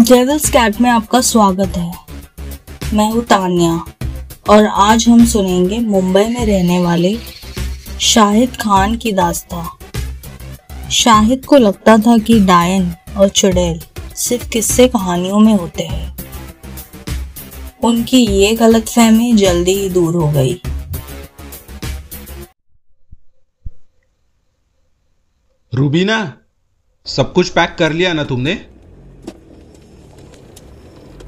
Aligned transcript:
Devils 0.00 0.48
cat 0.50 0.80
में 0.80 0.88
आपका 0.90 1.20
स्वागत 1.20 1.76
है। 1.76 1.92
मैं 2.94 3.10
हूँ 3.12 3.24
तान्या 3.24 3.72
और 4.48 4.64
आज 4.64 5.08
हम 5.08 5.24
सुनेंगे 5.26 5.78
मुंबई 5.78 6.24
में 6.24 6.46
रहने 6.46 6.78
वाले 6.84 7.16
शाहिद 8.00 8.56
खान 8.56 8.96
की 8.96 9.12
दास्ता। 9.12 9.78
शाहिद 10.90 11.44
को 11.44 11.58
लगता 11.58 11.96
था 11.98 12.18
कि 12.18 12.38
डायन 12.40 12.92
और 13.16 13.28
चुड़ैल 13.28 13.80
सिर्फ़ 14.16 14.48
किस्से 14.50 14.88
कहानियों 14.88 15.38
में 15.38 15.54
होते 15.54 15.82
हैं। 15.82 16.16
उनकी 17.84 18.26
ये 18.26 18.54
गलत 18.54 18.88
फहमी 18.88 19.32
जल्दी 19.32 19.74
ही 19.74 19.90
दूर 19.90 20.14
हो 20.14 20.30
गई। 20.30 20.60
रूबीना, 25.72 26.32
सब 27.06 27.32
कुछ 27.32 27.48
पैक 27.48 27.76
कर 27.78 27.92
लिया 27.92 28.12
ना 28.12 28.24
तुमने? 28.24 28.75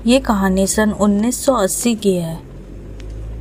ये 0.09 0.19
कहानी 0.21 0.67
सन 0.67 0.91
1980 0.91 1.95
की 1.95 2.15
है। 2.15 2.41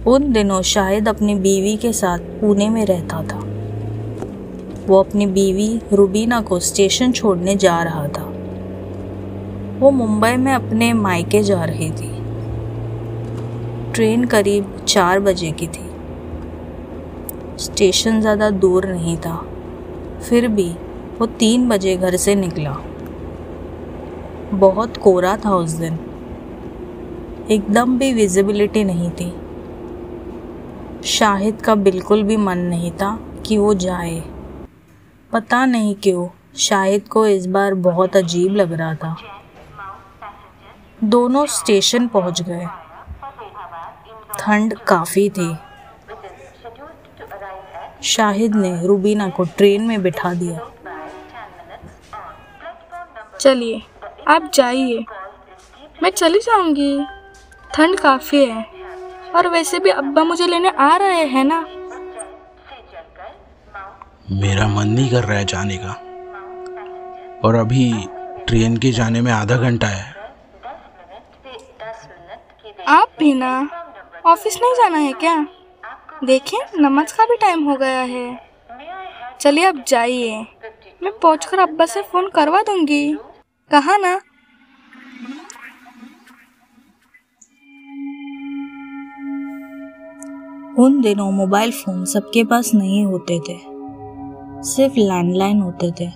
उन 0.07 0.31
दिनों 0.33 0.61
शाहिद 0.61 1.07
अपनी 1.07 1.35
बीवी 1.35 1.77
के 1.77 1.93
साथ 1.93 2.19
पुणे 2.19 2.69
में 2.69 2.85
रहता 2.85 3.21
था। 3.23 3.37
वो 4.87 4.99
अपनी 4.99 5.25
बीवी 5.25 5.81
रुबीना 5.93 6.41
को 6.41 6.59
स्टेशन 6.59 7.11
छोड़ने 7.11 7.55
जा 7.55 7.83
रहा 7.83 8.07
था। 8.07 8.23
वो 9.79 9.91
मुंबई 9.91 10.35
में 10.35 10.53
अपने 10.53 10.93
मायके 10.93 11.43
जा 11.43 11.63
रही 11.63 11.89
थी। 11.91 12.09
ट्रेन 13.93 14.25
करीब 14.25 14.85
चार 14.87 15.19
बजे 15.19 15.51
की 15.51 15.67
थी। 15.67 15.89
स्टेशन 17.57 18.21
ज़्यादा 18.21 18.49
दूर 18.49 18.85
नहीं 18.85 19.17
था। 19.17 19.37
फिर 20.29 20.47
भी 20.47 20.69
वो 21.19 21.25
तीन 21.25 21.69
बजे 21.69 21.95
घर 21.95 22.15
से 22.15 22.35
निकला। 22.35 22.77
बहुत 24.53 24.97
कोरा 24.97 25.37
था 25.37 25.55
उस 25.55 25.71
दिन। 25.71 25.99
एकदम 27.49 27.97
भी 27.97 28.13
विजिबिलिटी 28.13 28.83
नहीं 28.83 29.11
थी। 29.11 29.47
शाहिद 31.03 31.61
का 31.61 31.75
बिल्कुल 31.75 32.23
भी 32.23 32.37
मन 32.37 32.57
नहीं 32.57 32.91
था 32.91 33.19
कि 33.45 33.57
वो 33.57 33.73
जाए। 33.73 34.23
पता 35.31 35.65
नहीं 35.65 35.95
क्यों, 35.95 36.27
शाहिद 36.57 37.07
को 37.07 37.27
इस 37.27 37.45
बार 37.45 37.73
बहुत 37.73 38.15
अजीब 38.15 38.55
लग 38.55 38.73
रहा 38.73 38.95
था। 38.95 39.15
दोनों 41.03 41.45
स्टेशन 41.45 42.07
पहुँच 42.07 42.41
गए। 42.41 42.67
ठंड 44.39 44.77
काफ़ी 44.77 45.29
थी। 45.29 45.55
शाहिद 48.03 48.55
ने 48.55 48.87
रुबीना 48.87 49.29
को 49.29 49.43
ट्रेन 49.43 49.81
में 49.81 50.01
बिठा 50.01 50.33
दिया। 50.33 50.71
चलिए, 53.39 53.81
आप 54.27 54.51
जाइए। 54.53 55.05
मैं 56.03 56.09
चली 56.09 56.39
जाऊँगी। 56.39 57.05
ठंड 57.77 57.99
काफ़ी 57.99 58.45
है। 58.45 58.65
और 59.35 59.47
वैसे 59.47 59.79
भी 59.79 59.89
अब्बा 59.89 60.23
मुझे 60.23 60.47
लेने 60.47 60.69
आ 60.69 60.97
रहे 60.97 61.25
हैं 61.25 61.43
ना। 61.43 61.59
मेरा 64.31 64.67
मन 64.67 64.87
नहीं 64.87 65.09
कर 65.11 65.23
रहा 65.23 65.37
है 65.37 65.45
जाने 65.45 65.77
का। 65.77 65.91
और 67.47 67.55
अभी 67.55 68.07
ट्रेन 68.47 68.77
के 68.77 68.91
जाने 68.91 69.21
में 69.21 69.31
आधा 69.31 69.57
घंटा 69.57 69.87
है। 69.87 70.15
आप 72.87 73.07
भी 73.19 73.33
ना? 73.33 73.69
ऑफ़िस 74.25 74.59
नहीं 74.61 74.73
जाना 74.73 74.97
है 74.97 75.13
क्या? 75.13 75.47
देखिए 76.23 76.59
नमाज़ 76.79 77.17
का 77.17 77.25
भी 77.25 77.37
टाइम 77.37 77.63
हो 77.63 77.75
गया 77.75 78.01
है। 78.01 78.49
चलिए 79.41 79.65
अब 79.65 79.83
जाइए। 79.87 80.47
मैं 81.03 81.19
पहुंचकर 81.19 81.59
अब्बा 81.59 81.85
से 81.85 82.01
फ़ोन 82.01 82.29
करवा 82.29 82.61
दूँगी। 82.61 83.17
कहा 83.71 83.97
ना? 83.97 84.21
उन 90.79 91.01
दिनों 91.01 91.31
मोबाइल 91.31 91.71
फ़ोन 91.71 92.05
सबके 92.05 92.43
पास 92.43 92.71
नहीं 92.73 93.05
होते 93.05 93.39
थे। 93.39 93.57
सिर्फ़ 94.63 94.93
लैंडलाइन 94.97 95.61
होते 95.61 95.91
थे। 95.91 96.09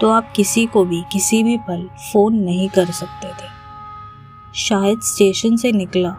तो 0.00 0.10
आप 0.10 0.32
किसी 0.36 0.66
को 0.66 0.84
भी, 0.84 1.02
किसी 1.12 1.42
भी 1.42 1.56
पल 1.56 1.88
फ़ोन 2.12 2.34
नहीं 2.34 2.68
कर 2.68 2.86
सकते 2.86 3.28
थे। 3.28 3.48
शायद 4.54 5.00
स्टेशन 5.02 5.56
से 5.56 5.72
निकला 5.72 6.10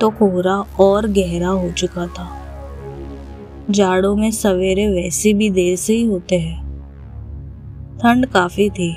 तो 0.00 0.10
कोहरा 0.10 0.56
और 0.80 1.06
गहरा 1.06 1.48
हो 1.48 1.70
चुका 1.70 2.06
था। 2.06 2.42
जाड़ों 3.70 4.16
में 4.16 4.30
सवेरे 4.30 4.88
वैसे 4.88 5.34
भी 5.34 5.50
देर 5.50 5.76
से 5.76 5.94
ही 5.94 6.04
होते 6.04 6.38
हैं। 6.38 6.64
ठंड 7.98 8.26
काफ़ी 8.26 8.70
थी। 8.70 8.94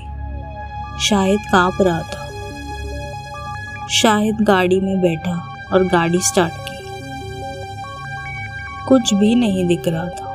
शायद 1.00 1.40
काँप 1.52 1.74
रहा 1.82 2.02
था। 2.02 2.28
शायद 3.88 4.38
गाड़ी 4.42 4.80
में 4.80 5.02
बैठा 5.02 5.54
और 5.74 5.84
गाड़ी 5.84 6.20
स्टार्ट 6.20 6.54
की 6.54 6.71
कुछ 8.92 9.14
भी 9.14 9.36
नहीं 9.36 9.68
दिख 9.68 9.88
रहा 9.88 10.10
था। 10.10 10.26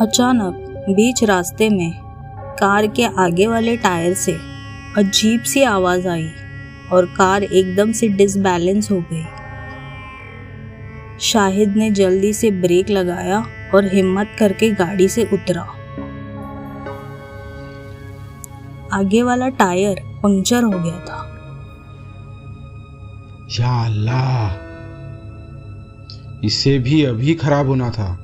अचानक 0.00 0.86
बीच 0.88 1.24
रास्ते 1.24 1.68
में 1.68 1.92
कार 2.60 2.86
के 2.86 3.04
आगे 3.04 3.46
वाले 3.46 3.76
टायर 3.76 4.14
से 4.14 4.32
अजीब 4.98 5.42
सी 5.42 5.62
आवाज़ 5.62 6.08
आई 6.08 6.30
और 6.92 7.06
कार 7.06 7.42
एकदम 7.42 7.92
से 7.92 8.08
डिसबैलेंस 8.08 8.90
हो 8.90 9.04
गई। 9.12 9.24
शाहिद 11.20 11.76
ने 11.76 11.90
जल्दी 11.90 12.32
से 12.32 12.50
ब्रेक 12.50 12.90
लगाया 12.90 13.46
और 13.74 13.94
हिम्मत 13.94 14.36
करके 14.38 14.70
गाड़ी 14.70 15.08
से 15.08 15.24
उतरा। 15.32 15.62
आगे 18.92 19.22
वाला 19.22 19.48
टायर 19.48 20.02
पंक्चर 20.22 20.62
हो 20.62 20.70
गया 20.70 20.98
था। 21.00 21.20
या 23.60 23.84
अल्लाह! 23.84 24.63
इसे 26.44 26.78
भी 26.78 27.04
अभी 27.04 27.34
खराब 27.34 27.66
होना 27.66 27.90
था। 27.90 28.18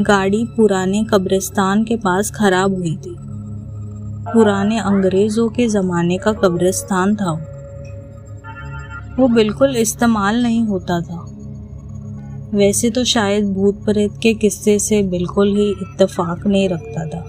गाड़ी 0.00 0.44
पुराने 0.44 1.04
कब्रिस्तान 1.04 1.84
के 1.84 1.96
पास 1.96 2.30
खराब 2.30 2.74
हुई 2.74 2.96
थी। 2.96 3.16
पुराने 4.34 4.78
अंग्रेज़ों 4.78 5.48
के 5.48 5.68
ज़माने 5.68 6.18
का 6.18 6.32
कब्रिस्तान 6.32 7.16
था। 7.16 7.32
वो 9.18 9.28
बिल्कुल 9.28 9.76
इस्तेमाल 9.76 10.42
नहीं 10.42 10.64
होता 10.64 11.00
था। 11.00 11.26
वैसे 12.54 12.90
तो 12.90 13.04
शायद 13.04 13.52
भूत 13.52 13.84
प्रेत 13.84 14.12
के 14.22 14.34
किस्से 14.34 14.78
से 14.78 15.02
बिल्कुल 15.02 15.56
ही 15.56 15.70
इत्तेफाक 15.70 16.46
नहीं 16.46 16.68
रखता 16.68 17.06
था। 17.06 17.24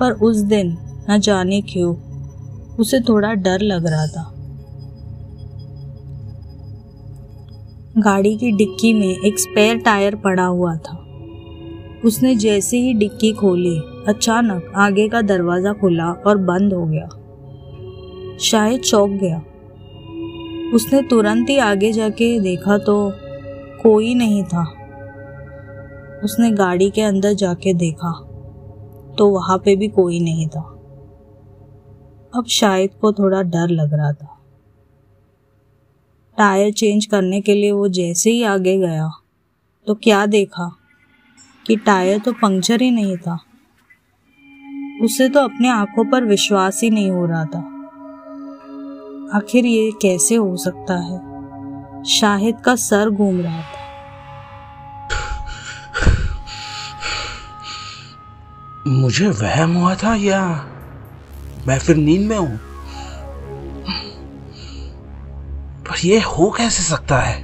पर 0.00 0.12
उस 0.12 0.36
दिन 0.36 0.78
न 1.10 1.18
जाने 1.18 1.60
क्यों, 1.60 1.96
उसे 2.76 3.00
थोड़ा 3.00 3.32
डर 3.32 3.60
लग 3.60 3.86
रहा 3.86 4.06
था। 4.06 4.33
गाड़ी 7.94 8.34
की 8.36 8.50
डिक्की 8.52 8.92
में 8.94 9.18
एक 9.18 9.38
स्पेयर 9.38 9.76
टायर 9.78 10.14
पड़ा 10.14 10.44
हुआ 10.44 10.74
था। 10.76 10.96
उसने 12.04 12.34
जैसे 12.36 12.76
ही 12.76 12.94
डिक्की 12.94 13.32
खोली, 13.32 13.76
अचानक 14.08 14.72
आगे 14.76 15.08
का 15.08 15.20
दरवाज़ा 15.22 15.72
खुला 15.72 16.10
और 16.26 16.38
बंद 16.38 16.72
हो 16.72 16.86
गया। 16.86 17.08
शायद 18.40 18.80
चौक 18.80 19.10
गया। 19.10 19.38
उसने 20.74 21.02
तुरंत 21.02 21.50
ही 21.50 21.58
आगे 21.58 21.92
जाके 21.92 22.38
देखा 22.40 22.78
तो 22.78 22.96
कोई 23.82 24.14
नहीं 24.14 24.42
था। 24.44 24.64
उसने 26.24 26.50
गाड़ी 26.50 26.90
के 26.90 27.02
अंदर 27.02 27.32
जाके 27.34 27.74
देखा 27.74 28.12
तो 29.18 29.28
वहाँ 29.28 29.58
पे 29.58 29.76
भी 29.76 29.88
कोई 29.88 30.20
नहीं 30.20 30.48
था। 30.48 30.70
अब 32.34 32.44
शायद 32.50 32.90
को 33.00 33.12
थोड़ा 33.12 33.42
डर 33.42 33.68
लग 33.70 33.94
रहा 33.94 34.12
था। 34.12 34.33
टायर 36.38 36.72
चेंज 36.72 37.06
करने 37.06 37.40
के 37.40 37.54
लिए 37.54 37.72
वो 37.72 37.88
जैसे 37.88 38.30
ही 38.30 38.42
आगे 38.42 38.76
गया 38.78 39.10
तो 39.86 39.94
क्या 39.94 40.24
देखा 40.26 40.70
कि 41.66 41.76
टायर 41.76 42.18
तो 42.18 42.32
पंक्चर 42.32 42.82
ही 42.82 42.90
नहीं 42.90 43.16
था। 43.16 43.38
उसे 45.02 45.28
तो 45.28 45.40
अपने 45.40 45.68
आँखों 45.68 46.04
पर 46.04 46.24
विश्वास 46.24 46.80
ही 46.82 46.90
नहीं 46.90 47.10
हो 47.10 47.26
रहा 47.26 47.44
था। 47.44 47.58
आखिर 49.36 49.66
ये 49.66 49.90
कैसे 50.02 50.34
हो 50.34 50.56
सकता 50.56 50.94
है? 50.94 52.02
शाहिद 52.04 52.60
का 52.60 52.74
सर 52.76 53.10
घूम 53.10 53.40
रहा 53.40 53.62
था। 53.62 53.82
मुझे 58.86 59.28
वहम 59.28 59.74
हुआ 59.74 59.94
था 59.94 60.14
या 60.14 60.44
मैं 61.66 61.78
फिर 61.78 61.96
नींद 61.96 62.28
में 62.28 62.36
हूँ? 62.38 62.58
पर 65.94 66.06
ये 66.06 66.18
हो 66.20 66.50
कैसे 66.50 66.82
सकता 66.82 67.18
है? 67.18 67.42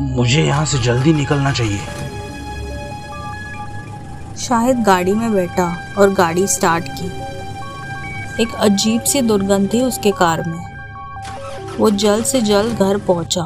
मुझे 0.00 0.42
यहाँ 0.42 0.64
से 0.64 0.78
जल्दी 0.78 1.12
निकलना 1.12 1.52
चाहिए। 1.52 1.78
शाहिद 4.36 4.82
गाड़ी 4.82 5.12
में 5.12 5.32
बैठा 5.32 5.94
और 5.98 6.12
गाड़ी 6.12 6.46
स्टार्ट 6.46 6.84
की। 6.88 7.06
एक 8.42 8.54
अजीब 8.54 9.02
सी 9.02 9.22
दुर्गंध 9.22 9.72
थी 9.72 9.82
उसके 9.82 10.10
कार 10.10 10.42
में। 10.46 11.76
वो 11.78 11.90
जल्द 11.90 12.24
से 12.24 12.40
जल्द 12.40 12.78
घर 12.78 12.98
पहुँचा। 12.98 13.44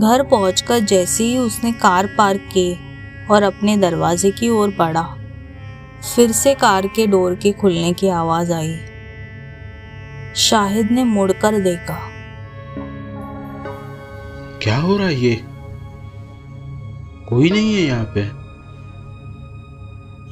घर 0.00 0.22
पहुंचकर 0.22 0.78
जैसे 0.78 1.24
ही 1.24 1.38
उसने 1.38 1.72
कार 1.72 2.06
पार्क 2.06 2.40
की 2.40 2.78
और 3.30 3.42
अपने 3.42 3.76
दरवाजे 3.76 4.30
की 4.30 4.48
ओर 4.48 4.74
बढ़ा, 4.78 5.06
फिर 6.16 6.32
से 6.32 6.54
कार 6.54 6.86
के 6.86 7.06
डोर 7.06 7.34
के 7.34 7.52
खुलने 7.52 7.92
की 7.92 8.08
आवाज़ 8.08 8.52
आई। 8.52 8.76
शाहिद 10.36 10.88
ने 10.90 11.04
मुड़कर 11.04 11.60
देखा। 11.60 11.98
क्या 14.62 14.78
हो 14.78 14.96
रहा 14.96 15.06
है 15.06 15.14
ये? 15.14 15.40
कोई 17.28 17.50
नहीं 17.50 17.74
है 17.74 17.80
यहाँ 17.80 18.04
पे। 18.04 18.44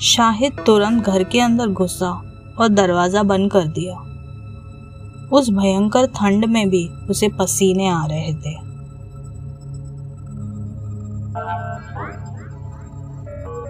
शाहिद 0.00 0.52
तुरंत 0.66 1.04
घर 1.04 1.24
के 1.24 1.40
अंदर 1.40 1.66
घुसा 1.66 2.10
और 2.58 2.68
दरवाज़ा 2.68 3.22
बंद 3.22 3.52
कर 3.52 3.64
दिया। 3.64 3.94
उस 5.28 5.50
भयंकर 5.50 6.06
ठंड 6.06 6.44
में 6.44 6.70
भी 6.70 6.88
उसे 7.10 7.28
पसीने 7.28 7.88
आ 7.88 8.06
रहे 8.06 8.34
थे। 8.34 8.72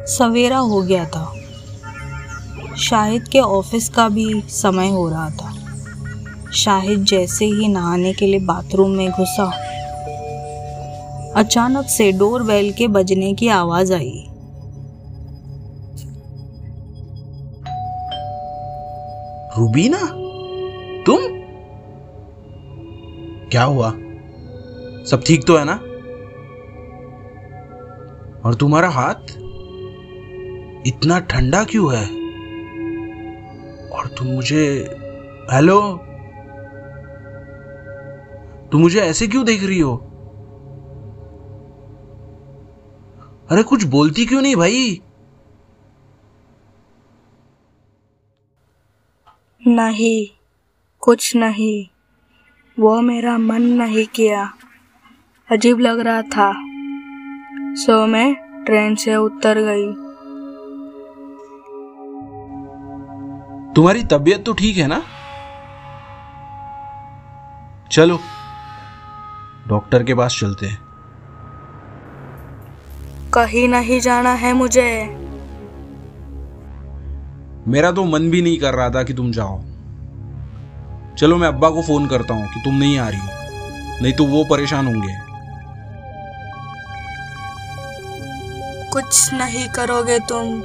सवेरा 0.07 0.59
हो 0.59 0.83
गया 0.83 1.05
था। 1.05 1.35
शाहिद 2.77 3.29
के 3.29 3.41
ऑफ़िस 3.41 3.89
का 3.89 4.09
भी 4.09 4.41
समय 4.41 4.91
हो 4.91 5.09
रहा 5.09 5.31
था। 5.31 5.52
शाहिद 6.55 7.05
जैसे 7.05 7.45
ही 7.45 7.69
नहाने 7.69 8.13
के 8.13 8.27
लिए 8.27 8.41
बाथरूम 8.41 8.91
में 8.91 9.11
घुसा, 9.11 9.45
अचानक 11.37 11.87
से 11.87 12.13
डोर 12.13 12.43
बेल 12.43 12.73
के 12.73 12.89
बजने 12.89 13.35
की 13.35 13.49
आवाज़ 13.49 13.93
आई। 13.95 14.27
रूबीना? 19.59 19.99
तुम? 21.07 21.19
क्या 23.51 23.65
हुआ? 23.65 23.91
सब 25.11 25.23
ठीक 25.27 25.47
तो 25.47 25.57
है 25.57 25.65
ना? 25.65 25.75
और 28.49 28.55
तुम्हारा 28.55 28.89
हाथ? 28.89 29.33
इतना 30.87 31.19
ठंडा 31.19 31.65
क्यों 31.65 31.97
है? 31.97 32.07
और 33.89 34.07
तुम 34.07 34.27
मुझे, 34.27 34.97
हेलो? 35.53 36.05
तुम 38.73 38.81
मुझे 38.81 39.01
ऐसे 39.01 39.27
क्यों 39.29 39.45
देख 39.45 39.65
रही 39.65 39.81
हो? 39.81 39.97
अरे 43.51 43.63
कुछ 43.63 43.85
बोलती 43.85 44.27
क्यों 44.27 44.43
नहीं 44.43 44.57
भाई? 44.57 45.03
नहीं 49.67 50.27
कुछ 51.01 51.37
नहीं। 51.37 51.87
वो 52.79 53.01
मेरा 53.01 53.39
मन 53.39 53.63
नहीं 53.63 54.07
किया। 54.07 54.53
अजीब 55.51 55.79
लग 55.79 56.01
रहा 56.01 56.23
था। 56.23 56.53
सो 57.75 58.07
मैं 58.07 58.35
ट्रेन 58.65 58.95
से 58.95 59.17
उतर 59.17 59.59
गई। 59.59 59.87
तुम्हारी 63.73 64.05
तबीयत 64.05 64.45
तो 64.47 64.53
ठीक 64.53 64.77
है 64.77 64.87
ना? 64.87 65.03
चलो। 67.91 68.19
डॉक्टर 69.69 70.03
के 70.03 70.15
पास 70.15 70.37
चलते 70.41 70.67
हैं। 70.67 70.79
कहीं 73.35 73.69
नहीं 73.69 74.01
जाना 74.01 74.33
है 74.33 74.53
मुझे। 74.53 75.17
मेरा 77.69 77.93
तो 77.93 78.05
मन 78.05 78.31
भी 78.31 78.43
नहीं 78.43 78.59
कर 78.59 78.75
रहा 78.75 78.91
था 78.91 79.03
कि 79.03 79.15
तुम 79.15 79.33
जाओ। 79.33 79.63
चलो 81.19 81.37
मैं 81.37 81.49
अब्बा 81.49 81.71
को 81.71 81.83
फ़ोन 81.83 82.07
करता 82.07 82.35
हूँ 82.35 82.55
कि 82.55 82.61
तुम 82.65 82.75
नहीं 82.75 82.99
आ 82.99 83.09
रही 83.09 83.21
हो। 83.21 83.27
नहीं 84.03 84.13
तो 84.13 84.25
वो 84.25 84.45
परेशान 84.45 84.87
होंगे। 84.87 85.33
कुछ 88.91 89.35
नहीं 89.35 89.69
करोगे 89.69 90.19
तुम। 90.19 90.63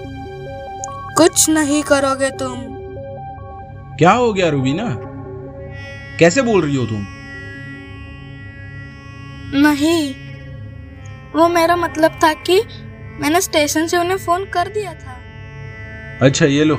कुछ 1.18 1.50
नहीं 1.50 1.84
करोगे 1.84 2.30
तुम। 2.30 2.56
क्या 3.96 4.12
हो 4.12 4.34
गया 4.34 4.50
रूबीना? 4.50 4.96
कैसे 6.20 6.42
बोल 6.42 6.62
रही 6.62 6.76
हो 6.76 6.86
तुम? 6.86 7.17
नहीं। 9.54 10.16
वो 11.36 11.48
मेरा 11.48 11.76
मतलब 11.76 12.12
था 12.12 12.34
कि 12.34 12.62
मैंने 13.22 13.42
स्टेशन 13.42 13.88
से 13.88 13.98
उन्हें 13.98 14.18
फ़ोन 14.18 14.46
कर 14.46 14.68
दिया 14.68 14.94
था। 14.94 15.18
अच्छा 16.22 16.46
ये 16.46 16.64
लो। 16.64 16.76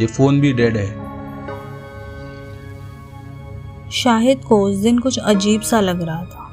ये 0.00 0.06
फ़ोन 0.06 0.40
भी 0.40 0.52
डेड 0.52 0.76
है। 0.76 1.08
शाहिद 3.90 4.38
को 4.38 4.62
उस 4.62 4.76
दिन 4.76 4.98
कुछ 4.98 5.18
अजीब 5.18 5.60
सा 5.60 5.80
लग 5.80 6.02
रहा 6.02 6.24
था। 6.24 6.44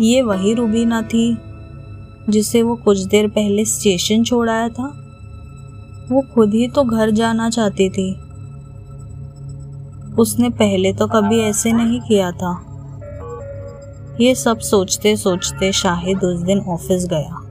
ये 0.00 0.22
वही 0.22 0.54
रूबीना 0.54 1.02
थी 1.02 1.38
जिसे 2.28 2.62
वो 2.62 2.76
कुछ 2.76 2.98
देर 2.98 3.28
पहले 3.28 3.64
स्टेशन 3.64 4.24
छोड़ 4.24 4.50
आया 4.50 4.68
था। 4.68 5.04
वो 6.10 6.22
खुद 6.34 6.54
ही 6.54 6.68
तो 6.68 6.84
घर 6.84 7.10
जाना 7.10 7.50
चाहती 7.50 7.90
थी। 7.90 8.14
उसने 10.14 10.48
पहले 10.48 10.92
तो 10.92 11.06
कभी 11.06 11.40
ऐसे 11.40 11.72
नहीं 11.72 12.00
किया 12.00 12.30
था। 12.30 12.67
ये 14.20 14.34
सब 14.34 14.58
सोचते 14.58 15.16
सोचते 15.16 15.72
शाहिद 15.72 16.24
उस 16.24 16.40
दिन 16.40 16.58
ऑफ़िस 16.58 17.06
गया। 17.06 17.44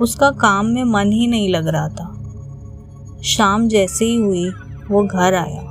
उसका 0.00 0.30
काम 0.30 0.66
में 0.66 0.84
मन 0.84 1.12
ही 1.12 1.26
नहीं 1.26 1.48
लग 1.48 1.68
रहा 1.68 1.88
था। 1.88 2.12
शाम 3.24 3.68
जैसे 3.68 4.04
ही 4.04 4.16
हुई, 4.16 4.50
वो 4.90 5.06
घर 5.06 5.34
आया। 5.34 5.62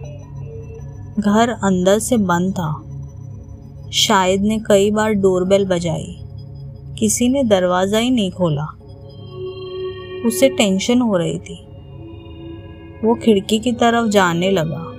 घर 1.19 1.49
अंदर 1.49 1.99
से 1.99 2.17
बंद 2.17 2.51
था। 2.51 2.81
शायद 3.91 4.41
ने 4.41 4.59
कई 4.59 4.91
बार 4.91 5.11
डोरबेल 5.11 5.65
बजाई। 5.65 6.19
किसी 6.99 7.29
ने 7.29 7.43
दरवाज़ा 7.43 7.99
ही 7.99 8.09
नहीं 8.09 8.31
खोला। 8.31 8.65
उसे 10.27 10.49
टेंशन 10.49 11.01
हो 11.01 11.17
रही 11.17 11.37
थी। 11.37 11.67
वो 13.03 13.15
खिड़की 13.15 13.59
की 13.59 13.71
तरफ़ 13.71 14.07
जाने 14.07 14.51
लगा। 14.51 14.91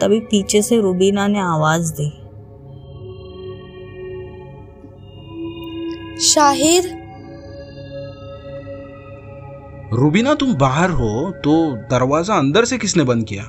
तभी 0.00 0.20
पीछे 0.20 0.62
से 0.62 0.80
रुबीना 0.80 1.26
ने 1.26 1.38
आवाज़ 1.38 1.92
दी। 1.92 2.17
शाहिद 6.28 6.84
रूबीना 9.92 10.34
तुम 10.34 10.54
बाहर 10.54 10.90
हो 10.90 11.30
तो 11.44 11.52
दरवाज़ा 11.90 12.34
अंदर 12.34 12.64
से 12.64 12.78
किसने 12.78 13.04
बंद 13.04 13.24
किया? 13.24 13.44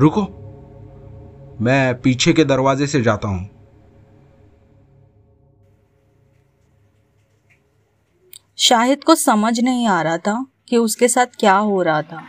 रुको 0.00 0.22
मैं 1.60 2.00
पीछे 2.00 2.32
के 2.32 2.44
दरवाजे 2.44 2.86
से 2.86 3.00
जाता 3.02 3.28
हूँ। 3.28 3.48
शाहिद 8.58 9.04
को 9.04 9.14
समझ 9.14 9.60
नहीं 9.60 9.86
आ 9.86 10.00
रहा 10.02 10.18
था 10.18 10.46
कि 10.68 10.76
उसके 10.76 11.08
साथ 11.08 11.26
क्या 11.40 11.56
हो 11.56 11.82
रहा 11.82 12.02
था। 12.02 12.22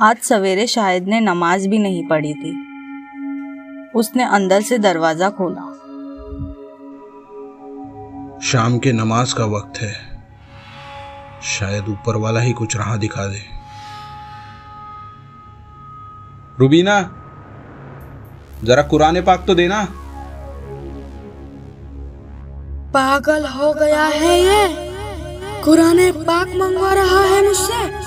आज 0.00 0.18
सवेरे 0.18 0.66
शाहिद 0.66 1.08
ने 1.08 1.20
नमाज़ 1.20 1.68
भी 1.68 1.78
नहीं 1.78 2.06
पढ़ी 2.08 2.34
थी। 2.34 2.54
उसने 3.94 4.24
अंदर 4.24 4.60
से 4.60 4.78
दरवाज़ा 4.78 5.30
खोला। 5.30 5.72
शाम 8.46 8.78
के 8.78 8.92
नमाज़ 8.92 9.34
का 9.34 9.44
वक्त 9.44 9.78
है। 9.78 10.22
शायद 11.42 11.88
ऊपर 11.88 12.16
वाला 12.16 12.40
ही 12.40 12.52
कुछ 12.52 12.76
राह 12.76 12.96
दिखा 12.96 13.26
दे। 13.26 13.42
रुबीना 16.60 17.00
जरा 18.64 18.82
कुरान 18.82 19.22
पाक 19.22 19.44
तो 19.46 19.54
देना। 19.54 19.84
पागल 22.94 23.46
हो 23.46 23.72
गया 23.72 24.04
है 24.04 24.40
ये। 24.40 24.92
कुरान 25.62 26.12
पाक 26.12 26.48
मंगवा 26.48 26.94
रहा 26.94 27.20
है 27.20 27.46
मुझसे। 27.48 27.98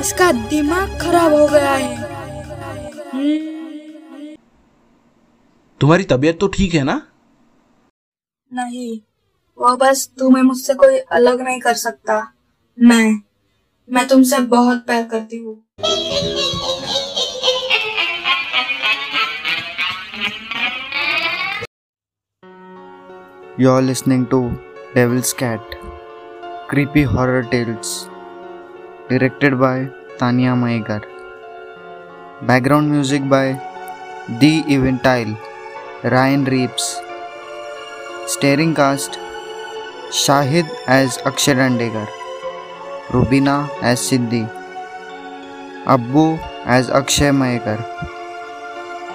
इसका 0.00 0.32
दिमाग 0.32 0.98
खराब 1.00 1.32
हो 1.32 1.46
गया 1.46 1.72
है। 1.72 2.02
तुम्हारी 5.80 6.04
तबीयत 6.04 6.40
तो 6.40 6.48
ठीक 6.48 6.74
है 6.74 6.84
ना? 6.84 7.02
नहीं। 8.52 9.15
वो 9.58 9.76
बस 9.76 10.08
तुम्हें 10.18 10.42
मुझसे 10.42 10.74
कोई 10.80 10.98
अलग 11.18 11.40
नहीं 11.40 11.60
कर 11.60 11.74
सकता 11.74 12.16
मैं 12.78 13.20
मैं 13.88 14.06
तुमसे 14.08 14.38
बहुत 14.54 14.84
प्यार 14.86 15.08
करती 15.12 15.38
हूँ 15.44 15.62
You 23.58 23.70
are 23.72 23.82
listening 23.82 24.24
to 24.32 24.38
Devil's 24.94 25.32
Cat 25.42 25.76
Creepy 26.70 27.04
Horror 27.12 27.42
Tales 27.52 27.92
directed 29.08 29.58
by 29.62 29.76
Tanya 30.18 30.56
Maigar 30.64 31.02
Background 32.50 32.90
music 32.90 33.28
by 33.34 33.44
The 34.42 34.52
Eventile 34.76 35.36
Ryan 36.16 36.44
Reeves 36.44 36.90
Starring 38.34 38.74
cast 38.74 39.18
Shahid 40.10 40.68
as 40.86 41.18
Akshay 41.26 41.54
Randegar 41.54 42.06
Rubina 43.10 43.68
as 43.82 43.98
Siddhi, 43.98 44.46
Abbu 45.84 46.38
as 46.64 46.90
Akshay 46.90 47.30
Mahekar. 47.30 47.82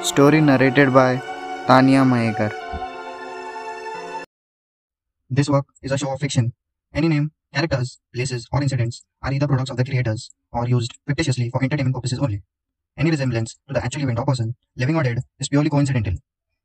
Story 0.03 0.41
narrated 0.41 0.93
by 0.93 1.21
Tanya 1.65 2.03
Mahekar. 2.03 2.51
This 5.29 5.49
work 5.49 5.65
is 5.81 5.93
a 5.93 5.97
show 5.97 6.11
of 6.11 6.19
fiction. 6.19 6.51
Any 6.93 7.07
name, 7.07 7.31
characters, 7.53 7.99
places, 8.13 8.47
or 8.51 8.61
incidents 8.61 9.05
are 9.21 9.31
either 9.31 9.47
products 9.47 9.69
of 9.69 9.77
the 9.77 9.85
creators 9.85 10.29
or 10.51 10.67
used 10.67 10.97
fictitiously 11.07 11.49
for 11.49 11.63
entertainment 11.63 11.95
purposes 11.95 12.19
only. 12.19 12.43
Any 12.97 13.11
resemblance 13.11 13.57
to 13.67 13.73
the 13.73 13.83
actual 13.83 14.03
event 14.03 14.19
or 14.19 14.25
person, 14.25 14.55
living 14.75 14.97
or 14.97 15.03
dead, 15.03 15.19
is 15.39 15.47
purely 15.47 15.69
coincidental. 15.69 16.15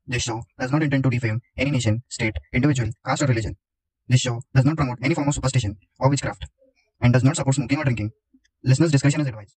This 0.04 0.22
show 0.24 0.42
does 0.58 0.72
not 0.72 0.82
intend 0.82 1.04
to 1.04 1.10
defame 1.10 1.42
any 1.56 1.70
nation, 1.70 2.02
state, 2.08 2.36
individual, 2.52 2.90
caste, 3.04 3.22
or 3.22 3.26
religion. 3.26 3.56
This 4.08 4.20
show 4.20 4.42
does 4.54 4.64
not 4.64 4.76
promote 4.76 4.98
any 5.02 5.14
form 5.14 5.28
of 5.28 5.34
superstition 5.34 5.76
or 5.98 6.10
witchcraft 6.10 6.46
and 7.00 7.12
does 7.12 7.24
not 7.24 7.36
support 7.36 7.56
smoking 7.56 7.78
or 7.78 7.84
drinking. 7.84 8.12
Listeners' 8.62 8.92
discretion 8.92 9.20
is 9.20 9.28
advised. 9.28 9.56